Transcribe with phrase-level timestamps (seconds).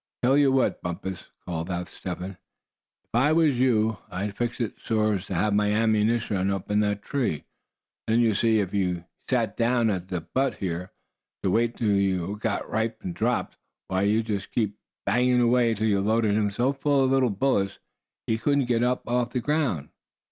[0.23, 2.31] "Tell you what, Bumpus," called out Step Hen,
[3.03, 7.03] "if I was you I'd fix it so's to have my ammunition up in that
[7.03, 7.43] tree.
[8.07, 10.91] Then, you see, if he sat down at the butt here,
[11.43, 13.57] to wait till you got ripe and dropped,
[13.89, 17.29] why, you could just keep banging away till you loaded him so full of little
[17.29, 17.77] bullets
[18.25, 19.89] he couldn't get up off the ground.